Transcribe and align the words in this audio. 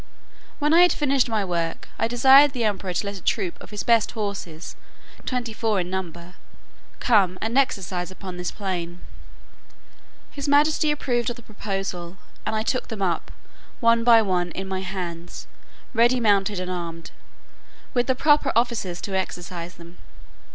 When 0.57 0.73
I 0.73 0.81
had 0.81 0.91
finished 0.91 1.29
my 1.29 1.45
work, 1.45 1.87
I 1.99 2.07
desired 2.07 2.53
the 2.53 2.63
emperor 2.63 2.91
to 2.91 3.05
let 3.05 3.17
a 3.19 3.21
troop 3.21 3.55
of 3.61 3.69
his 3.69 3.83
best 3.83 4.13
horses 4.13 4.75
twenty 5.27 5.53
four 5.53 5.79
in 5.79 5.91
number, 5.91 6.33
come 6.99 7.37
and 7.39 7.55
exercise 7.55 8.09
upon 8.09 8.35
this 8.37 8.49
plain. 8.49 9.01
His 10.31 10.47
majesty 10.47 10.89
approved 10.89 11.29
of 11.29 11.35
the 11.35 11.43
proposal, 11.43 12.17
and 12.47 12.55
I 12.55 12.63
took 12.63 12.87
them 12.87 13.03
up, 13.03 13.29
one 13.79 14.03
by 14.03 14.23
one, 14.23 14.49
in 14.53 14.67
my 14.67 14.79
hands, 14.79 15.45
ready 15.93 16.19
mounted 16.19 16.59
and 16.59 16.71
armed, 16.71 17.11
with 17.93 18.07
the 18.07 18.15
proper 18.15 18.51
officers 18.55 19.01
to 19.01 19.13
exercise 19.15 19.75
them. 19.75 19.99